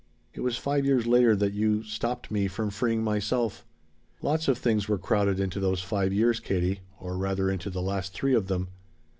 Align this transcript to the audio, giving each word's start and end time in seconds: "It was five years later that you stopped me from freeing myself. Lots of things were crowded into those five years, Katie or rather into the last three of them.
"It 0.33 0.41
was 0.41 0.57
five 0.57 0.83
years 0.83 1.05
later 1.05 1.35
that 1.35 1.53
you 1.53 1.83
stopped 1.83 2.31
me 2.31 2.47
from 2.47 2.71
freeing 2.71 3.03
myself. 3.03 3.63
Lots 4.23 4.47
of 4.47 4.57
things 4.57 4.87
were 4.89 4.97
crowded 4.97 5.39
into 5.39 5.59
those 5.59 5.83
five 5.83 6.11
years, 6.11 6.39
Katie 6.39 6.79
or 6.99 7.19
rather 7.19 7.51
into 7.51 7.69
the 7.69 7.83
last 7.83 8.11
three 8.11 8.33
of 8.33 8.47
them. 8.47 8.69